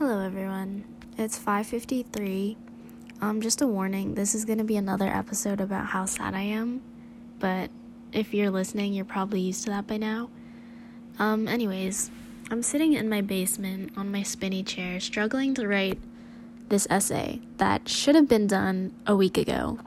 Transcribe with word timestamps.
Hello 0.00 0.20
everyone. 0.20 0.84
It's 1.18 1.38
5:53. 1.38 2.56
Um 3.20 3.42
just 3.42 3.60
a 3.60 3.66
warning, 3.66 4.14
this 4.14 4.34
is 4.34 4.46
going 4.46 4.56
to 4.56 4.64
be 4.64 4.78
another 4.78 5.06
episode 5.06 5.60
about 5.60 5.88
how 5.88 6.06
sad 6.06 6.32
I 6.32 6.40
am, 6.40 6.80
but 7.38 7.70
if 8.10 8.32
you're 8.32 8.48
listening, 8.48 8.94
you're 8.94 9.04
probably 9.04 9.40
used 9.42 9.64
to 9.64 9.70
that 9.72 9.86
by 9.86 9.98
now. 9.98 10.30
Um 11.18 11.46
anyways, 11.46 12.10
I'm 12.50 12.62
sitting 12.62 12.94
in 12.94 13.10
my 13.10 13.20
basement 13.20 13.92
on 13.94 14.10
my 14.10 14.22
spinny 14.22 14.62
chair 14.62 15.00
struggling 15.00 15.52
to 15.56 15.68
write 15.68 15.98
this 16.70 16.86
essay 16.88 17.42
that 17.58 17.86
should 17.86 18.14
have 18.14 18.26
been 18.26 18.46
done 18.46 18.94
a 19.06 19.14
week 19.14 19.36
ago. 19.36 19.80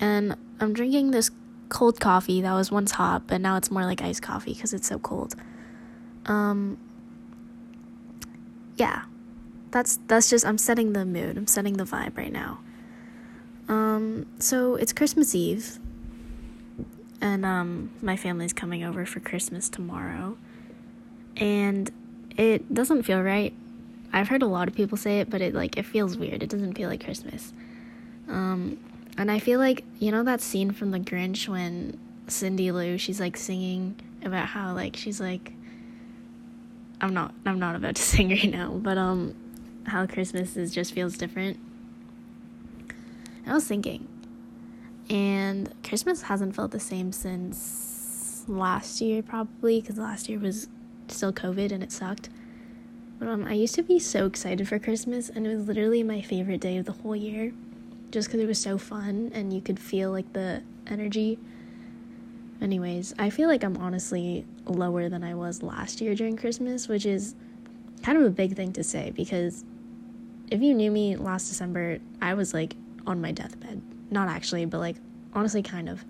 And 0.00 0.34
I'm 0.58 0.72
drinking 0.72 1.12
this 1.12 1.30
cold 1.68 2.00
coffee 2.00 2.40
that 2.40 2.54
was 2.54 2.72
once 2.72 2.90
hot, 2.90 3.28
but 3.28 3.40
now 3.40 3.56
it's 3.56 3.70
more 3.70 3.84
like 3.84 4.02
iced 4.02 4.22
coffee 4.22 4.54
because 4.54 4.74
it's 4.74 4.88
so 4.88 4.98
cold. 4.98 5.36
Um 6.26 6.78
yeah 8.76 9.04
that's 9.70 9.98
that's 10.06 10.30
just 10.30 10.44
I'm 10.44 10.58
setting 10.58 10.92
the 10.92 11.04
mood. 11.04 11.36
I'm 11.36 11.46
setting 11.46 11.76
the 11.76 11.84
vibe 11.84 12.16
right 12.16 12.32
now. 12.32 12.60
Um, 13.68 14.26
so 14.38 14.74
it's 14.74 14.92
Christmas 14.92 15.34
Eve, 15.34 15.78
and 17.20 17.44
um, 17.44 17.90
my 18.02 18.16
family's 18.16 18.52
coming 18.52 18.82
over 18.82 19.06
for 19.06 19.20
Christmas 19.20 19.68
tomorrow, 19.68 20.36
and 21.36 21.90
it 22.36 22.72
doesn't 22.72 23.04
feel 23.04 23.22
right. 23.22 23.54
I've 24.12 24.28
heard 24.28 24.42
a 24.42 24.46
lot 24.46 24.66
of 24.66 24.74
people 24.74 24.98
say 24.98 25.20
it, 25.20 25.30
but 25.30 25.40
it 25.40 25.54
like 25.54 25.76
it 25.76 25.84
feels 25.84 26.16
weird. 26.16 26.42
It 26.42 26.48
doesn't 26.48 26.74
feel 26.74 26.88
like 26.88 27.04
Christmas. 27.04 27.52
Um, 28.28 28.78
and 29.16 29.30
I 29.30 29.38
feel 29.38 29.58
like 29.58 29.84
you 29.98 30.10
know 30.10 30.22
that 30.24 30.40
scene 30.40 30.72
from 30.72 30.90
The 30.90 30.98
Grinch 30.98 31.48
when 31.48 31.98
Cindy 32.26 32.72
Lou 32.72 32.96
she's 32.96 33.20
like 33.20 33.36
singing 33.36 33.96
about 34.24 34.46
how 34.46 34.74
like 34.74 34.96
she's 34.96 35.20
like 35.20 35.52
I'm 37.00 37.14
not 37.14 37.34
I'm 37.44 37.58
not 37.58 37.76
about 37.76 37.96
to 37.96 38.02
sing 38.14 38.30
right 38.30 38.50
now, 38.50 38.72
but 38.72 38.98
um 38.98 39.34
how 39.90 40.06
Christmas 40.06 40.56
is 40.56 40.72
just 40.72 40.92
feels 40.92 41.16
different. 41.16 41.58
I 43.46 43.54
was 43.54 43.66
thinking, 43.66 44.06
and 45.08 45.72
Christmas 45.82 46.22
hasn't 46.22 46.54
felt 46.54 46.70
the 46.70 46.80
same 46.80 47.12
since 47.12 48.44
last 48.46 49.00
year, 49.00 49.22
probably 49.22 49.80
because 49.80 49.98
last 49.98 50.28
year 50.28 50.38
was 50.38 50.68
still 51.08 51.32
COVID 51.32 51.72
and 51.72 51.82
it 51.82 51.92
sucked. 51.92 52.28
But 53.18 53.28
um, 53.28 53.44
I 53.46 53.52
used 53.52 53.74
to 53.74 53.82
be 53.82 53.98
so 53.98 54.26
excited 54.26 54.66
for 54.68 54.78
Christmas, 54.78 55.28
and 55.28 55.46
it 55.46 55.54
was 55.54 55.66
literally 55.66 56.02
my 56.02 56.22
favorite 56.22 56.60
day 56.60 56.76
of 56.78 56.86
the 56.86 56.92
whole 56.92 57.16
year, 57.16 57.52
just 58.10 58.28
because 58.28 58.40
it 58.40 58.46
was 58.46 58.60
so 58.60 58.78
fun 58.78 59.30
and 59.34 59.52
you 59.52 59.60
could 59.60 59.78
feel 59.78 60.10
like 60.10 60.32
the 60.32 60.62
energy. 60.86 61.38
Anyways, 62.62 63.14
I 63.18 63.30
feel 63.30 63.48
like 63.48 63.64
I'm 63.64 63.76
honestly 63.76 64.46
lower 64.66 65.08
than 65.08 65.24
I 65.24 65.34
was 65.34 65.62
last 65.62 66.00
year 66.00 66.14
during 66.14 66.36
Christmas, 66.36 66.88
which 66.88 67.04
is 67.04 67.34
kind 68.02 68.16
of 68.16 68.24
a 68.24 68.30
big 68.30 68.56
thing 68.56 68.72
to 68.74 68.84
say 68.84 69.12
because 69.14 69.64
if 70.50 70.60
you 70.60 70.74
knew 70.74 70.90
me 70.90 71.16
last 71.16 71.48
December, 71.48 71.98
I 72.20 72.34
was 72.34 72.52
like 72.52 72.74
on 73.06 73.20
my 73.20 73.32
deathbed. 73.32 73.80
Not 74.10 74.28
actually, 74.28 74.64
but 74.64 74.78
like 74.78 74.96
honestly 75.34 75.62
kind 75.62 75.88
of. 75.88 76.04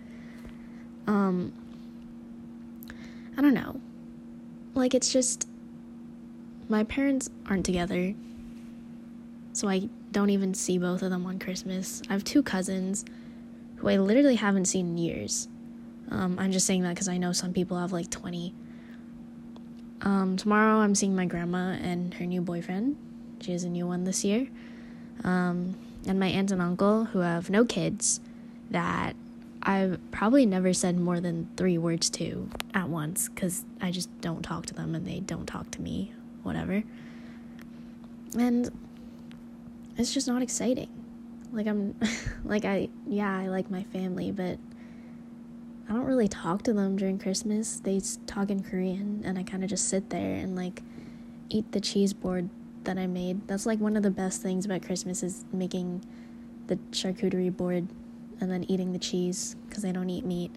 Um 1.06 1.52
I 3.36 3.42
don't 3.42 3.54
know. 3.54 3.80
Like 4.74 4.94
it's 4.94 5.12
just 5.12 5.46
my 6.68 6.84
parents 6.84 7.28
aren't 7.48 7.66
together. 7.66 8.14
So 9.52 9.68
I 9.68 9.88
don't 10.12 10.30
even 10.30 10.54
see 10.54 10.78
both 10.78 11.02
of 11.02 11.10
them 11.10 11.26
on 11.26 11.38
Christmas. 11.38 12.02
I 12.08 12.12
have 12.14 12.24
two 12.24 12.42
cousins 12.42 13.04
who 13.76 13.88
I 13.88 13.96
literally 13.96 14.36
haven't 14.36 14.66
seen 14.66 14.90
in 14.90 14.98
years. 14.98 15.48
Um, 16.10 16.38
I'm 16.38 16.52
just 16.52 16.66
saying 16.66 16.82
that 16.82 16.90
because 16.90 17.08
I 17.08 17.18
know 17.18 17.32
some 17.32 17.52
people 17.52 17.78
have 17.78 17.92
like 17.92 18.10
20. 18.10 18.54
Um, 20.02 20.36
tomorrow 20.36 20.78
I'm 20.78 20.94
seeing 20.94 21.14
my 21.14 21.26
grandma 21.26 21.72
and 21.72 22.14
her 22.14 22.26
new 22.26 22.40
boyfriend. 22.40 22.96
She 23.40 23.52
has 23.52 23.64
a 23.64 23.68
new 23.68 23.86
one 23.86 24.04
this 24.04 24.24
year. 24.24 24.48
Um, 25.24 25.76
and 26.06 26.18
my 26.18 26.28
aunt 26.28 26.50
and 26.50 26.62
uncle, 26.62 27.06
who 27.06 27.20
have 27.20 27.50
no 27.50 27.64
kids, 27.64 28.20
that 28.70 29.16
I've 29.62 29.98
probably 30.10 30.46
never 30.46 30.72
said 30.72 30.98
more 30.98 31.20
than 31.20 31.48
three 31.56 31.76
words 31.76 32.08
to 32.10 32.48
at 32.72 32.88
once 32.88 33.28
because 33.28 33.64
I 33.80 33.90
just 33.90 34.08
don't 34.20 34.42
talk 34.42 34.66
to 34.66 34.74
them 34.74 34.94
and 34.94 35.06
they 35.06 35.20
don't 35.20 35.46
talk 35.46 35.70
to 35.72 35.82
me, 35.82 36.12
whatever. 36.42 36.82
And 38.38 38.70
it's 39.96 40.14
just 40.14 40.28
not 40.28 40.40
exciting. 40.40 40.88
Like, 41.52 41.66
I'm, 41.66 41.94
like, 42.44 42.64
I, 42.64 42.88
yeah, 43.06 43.36
I 43.36 43.48
like 43.48 43.70
my 43.70 43.82
family, 43.84 44.30
but 44.30 44.58
I 45.88 45.92
don't 45.92 46.04
really 46.04 46.28
talk 46.28 46.62
to 46.62 46.72
them 46.72 46.96
during 46.96 47.18
Christmas. 47.18 47.80
They 47.80 48.00
talk 48.26 48.50
in 48.50 48.62
Korean, 48.62 49.22
and 49.24 49.38
I 49.38 49.42
kind 49.42 49.64
of 49.64 49.68
just 49.68 49.88
sit 49.88 50.10
there 50.10 50.36
and, 50.36 50.54
like, 50.54 50.82
eat 51.48 51.72
the 51.72 51.80
cheese 51.80 52.12
board 52.12 52.48
that 52.84 52.98
I 52.98 53.06
made. 53.06 53.46
That's 53.46 53.66
like 53.66 53.78
one 53.78 53.96
of 53.96 54.02
the 54.02 54.10
best 54.10 54.42
things 54.42 54.64
about 54.64 54.82
Christmas 54.82 55.22
is 55.22 55.44
making 55.52 56.04
the 56.66 56.76
charcuterie 56.92 57.54
board 57.54 57.88
and 58.40 58.50
then 58.50 58.64
eating 58.68 58.92
the 58.92 58.98
cheese 58.98 59.56
because 59.68 59.84
I 59.84 59.92
don't 59.92 60.08
eat 60.08 60.24
meat. 60.24 60.50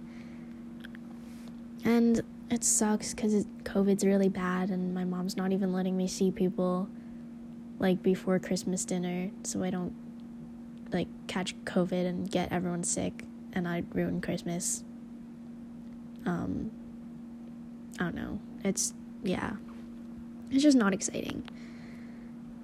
And 1.84 2.22
it 2.50 2.63
sucks 2.63 3.13
because 3.13 3.45
COVID's 3.63 4.06
really 4.06 4.29
bad 4.29 4.69
and 4.69 4.94
my 4.94 5.03
mom's 5.03 5.35
not 5.35 5.51
even 5.51 5.73
letting 5.73 5.97
me 5.97 6.07
see 6.07 6.31
people 6.31 6.88
like 7.79 8.01
before 8.01 8.40
Christmas 8.40 8.85
dinner 8.85 9.31
so 9.44 9.63
I 9.63 9.69
don't 9.69 9.94
like 10.94 11.07
catch 11.28 11.55
COVID 11.66 12.05
and 12.05 12.29
get 12.29 12.51
everyone 12.51 12.84
sick 12.84 13.25
and 13.53 13.67
I'd 13.67 13.94
ruin 13.94 14.22
Christmas. 14.22 14.84
Um, 16.25 16.72
I 18.00 18.03
don't 18.03 18.16
know. 18.16 18.40
It's, 18.63 18.94
yeah. 19.23 19.53
It's 20.51 20.63
just 20.63 20.78
not 20.78 20.94
exciting. 20.94 21.44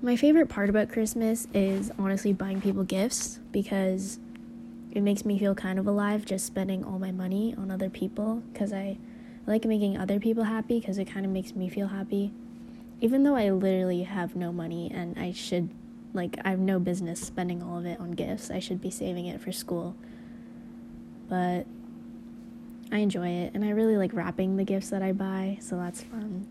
My 0.02 0.16
favorite 0.16 0.48
part 0.48 0.70
about 0.70 0.88
Christmas 0.90 1.46
is 1.54 1.92
honestly 2.00 2.32
buying 2.32 2.62
people 2.62 2.86
gifts 2.86 3.42
because 3.52 4.18
it 4.94 5.02
makes 5.02 5.26
me 5.26 5.38
feel 5.38 5.54
kind 5.54 5.78
of 5.78 5.88
alive 5.88 6.24
just 6.24 6.46
spending 6.46 6.86
all 6.86 7.00
my 7.00 7.12
money 7.12 7.54
on 7.58 7.70
other 7.70 7.90
people 7.90 8.42
because 8.54 8.72
I 8.72 8.98
like 9.46 9.66
making 9.66 9.98
other 9.98 10.18
people 10.18 10.46
happy 10.46 10.80
because 10.80 11.00
it 11.00 11.06
kind 11.06 11.26
of 11.26 11.34
makes 11.34 11.54
me 11.54 11.68
feel 11.68 11.88
happy. 11.88 12.32
Even 13.02 13.24
though 13.24 13.36
I 13.36 13.50
literally 13.50 14.04
have 14.04 14.38
no 14.38 14.54
money 14.54 14.90
and 14.90 15.20
I 15.20 15.34
should, 15.34 15.70
like, 16.14 16.38
I 16.46 16.52
have 16.52 16.60
no 16.60 16.80
business 16.80 17.20
spending 17.20 17.62
all 17.62 17.78
of 17.78 17.86
it 17.86 18.00
on 18.00 18.12
gifts, 18.12 18.50
I 18.50 18.60
should 18.60 18.80
be 18.80 18.90
saving 18.90 19.26
it 19.26 19.42
for 19.42 19.52
school. 19.52 19.98
But 21.28 21.66
I 22.90 23.00
enjoy 23.00 23.28
it 23.28 23.54
and 23.54 23.66
I 23.66 23.72
really 23.72 23.98
like 23.98 24.14
wrapping 24.14 24.56
the 24.56 24.64
gifts 24.64 24.92
that 24.92 25.02
I 25.02 25.12
buy, 25.12 25.58
so 25.60 25.76
that's 25.76 26.04
fun 26.04 26.48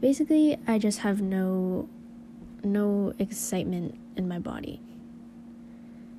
basically 0.00 0.58
I 0.66 0.78
just 0.78 1.00
have 1.00 1.20
no 1.20 1.88
no 2.62 3.14
excitement 3.18 3.98
in 4.16 4.28
my 4.28 4.38
body. 4.38 4.80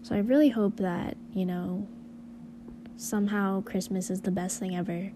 So 0.04 0.16
I 0.16 0.20
really 0.20 0.50
hope 0.50 0.78
that, 0.78 1.16
you 1.34 1.46
know, 1.46 1.88
somehow 2.98 3.62
Christmas 3.62 4.10
is 4.10 4.22
the 4.22 4.32
best 4.32 4.60
thing 4.60 4.76
ever 4.76 5.12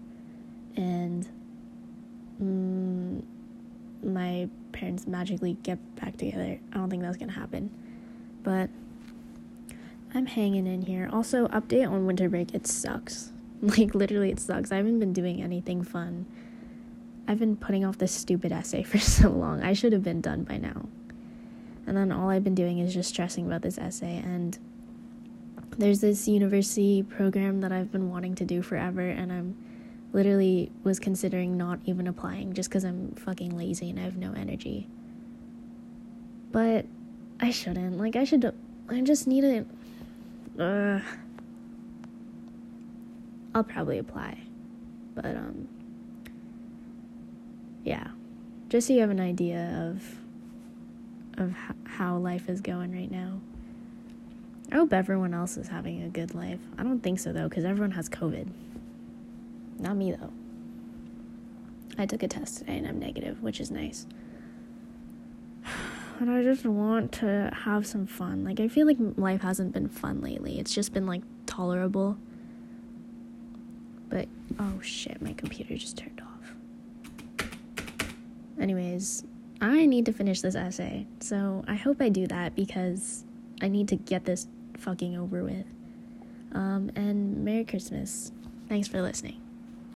and 0.76 1.28
mm, 2.40 3.22
my 4.04 4.48
parents 4.72 5.06
magically 5.06 5.56
get 5.62 5.78
back 5.96 6.16
together. 6.16 6.60
I 6.72 6.76
don't 6.76 6.90
think 6.90 7.02
that's 7.02 7.16
going 7.16 7.30
to 7.30 7.38
happen. 7.38 7.70
But 8.42 8.70
I'm 10.14 10.26
hanging 10.26 10.66
in 10.66 10.82
here. 10.82 11.08
Also, 11.12 11.48
update 11.48 11.90
on 11.90 12.06
winter 12.06 12.28
break, 12.28 12.54
it 12.54 12.66
sucks. 12.66 13.32
Like 13.62 13.94
literally 13.94 14.30
it 14.30 14.38
sucks. 14.38 14.70
I 14.70 14.76
haven't 14.76 14.98
been 14.98 15.14
doing 15.14 15.42
anything 15.42 15.82
fun 15.82 16.26
I've 17.28 17.38
been 17.38 17.56
putting 17.56 17.84
off 17.84 17.98
this 17.98 18.12
stupid 18.12 18.52
essay 18.52 18.82
for 18.82 18.98
so 19.18 19.30
long. 19.30 19.62
I 19.62 19.72
should 19.72 19.92
have 19.92 20.02
been 20.02 20.20
done 20.20 20.44
by 20.44 20.58
now. 20.58 20.88
And 21.86 21.96
then 21.96 22.10
all 22.10 22.28
I've 22.30 22.44
been 22.44 22.54
doing 22.54 22.78
is 22.78 22.92
just 22.92 23.10
stressing 23.10 23.46
about 23.46 23.62
this 23.62 23.78
essay. 23.78 24.16
And 24.16 24.58
there's 25.78 26.00
this 26.00 26.26
university 26.26 27.02
program 27.02 27.60
that 27.60 27.72
I've 27.72 27.92
been 27.92 28.10
wanting 28.10 28.34
to 28.36 28.44
do 28.44 28.62
forever, 28.62 29.00
and 29.00 29.32
I'm 29.32 29.56
literally 30.12 30.72
was 30.82 30.98
considering 30.98 31.56
not 31.56 31.78
even 31.84 32.06
applying 32.06 32.54
just 32.54 32.70
because 32.70 32.84
I'm 32.84 33.12
fucking 33.12 33.56
lazy 33.56 33.90
and 33.90 33.98
I 33.98 34.02
have 34.02 34.16
no 34.16 34.32
energy. 34.32 34.88
But 36.52 36.86
I 37.40 37.50
shouldn't. 37.50 37.98
Like, 37.98 38.16
I 38.16 38.24
should. 38.24 38.52
I 38.88 39.00
just 39.02 39.26
need 39.26 39.44
it. 39.44 39.66
Uh, 40.58 41.00
I'll 43.54 43.64
probably 43.64 43.98
apply. 43.98 44.38
But, 45.14 45.36
um, 45.36 45.68
yeah, 47.86 48.08
just 48.68 48.88
so 48.88 48.94
you 48.94 49.00
have 49.00 49.10
an 49.10 49.20
idea 49.20 49.92
of 49.94 50.18
of 51.38 51.54
how 51.84 52.16
life 52.16 52.48
is 52.48 52.60
going 52.60 52.92
right 52.92 53.10
now. 53.10 53.40
I 54.72 54.74
hope 54.74 54.92
everyone 54.92 55.32
else 55.32 55.56
is 55.56 55.68
having 55.68 56.02
a 56.02 56.08
good 56.08 56.34
life. 56.34 56.58
I 56.76 56.82
don't 56.82 57.00
think 57.00 57.20
so 57.20 57.32
though, 57.32 57.48
because 57.48 57.64
everyone 57.64 57.92
has 57.92 58.08
COVID. 58.08 58.48
Not 59.78 59.96
me 59.96 60.10
though. 60.10 60.32
I 61.96 62.06
took 62.06 62.24
a 62.24 62.28
test 62.28 62.58
today 62.58 62.78
and 62.78 62.88
I'm 62.88 62.98
negative, 62.98 63.40
which 63.42 63.60
is 63.60 63.70
nice. 63.70 64.06
And 66.18 66.30
I 66.30 66.42
just 66.42 66.64
want 66.64 67.12
to 67.12 67.52
have 67.54 67.86
some 67.86 68.06
fun. 68.06 68.42
Like, 68.42 68.58
I 68.58 68.68
feel 68.68 68.86
like 68.86 68.96
life 69.18 69.42
hasn't 69.42 69.74
been 69.74 69.90
fun 69.90 70.22
lately. 70.22 70.58
It's 70.58 70.74
just 70.74 70.94
been 70.94 71.06
like 71.06 71.20
tolerable. 71.44 72.16
But, 74.08 74.26
oh 74.58 74.80
shit, 74.80 75.20
my 75.20 75.34
computer 75.34 75.76
just 75.76 75.98
turned 75.98 76.22
off. 76.22 76.25
Anyways, 78.60 79.24
I 79.60 79.86
need 79.86 80.06
to 80.06 80.12
finish 80.12 80.40
this 80.40 80.54
essay. 80.54 81.06
So 81.20 81.64
I 81.66 81.74
hope 81.74 82.00
I 82.00 82.08
do 82.08 82.26
that 82.26 82.54
because 82.54 83.24
I 83.60 83.68
need 83.68 83.88
to 83.88 83.96
get 83.96 84.24
this 84.24 84.46
fucking 84.78 85.16
over 85.16 85.42
with. 85.42 85.66
Um, 86.52 86.90
and 86.96 87.44
Merry 87.44 87.64
Christmas. 87.64 88.32
Thanks 88.68 88.88
for 88.88 89.02
listening. 89.02 89.45